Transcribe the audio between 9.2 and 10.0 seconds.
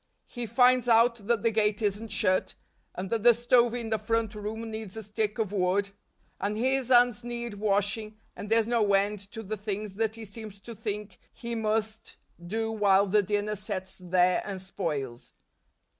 to the things